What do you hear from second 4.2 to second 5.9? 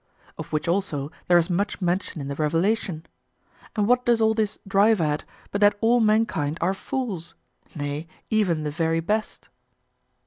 this drive at, but that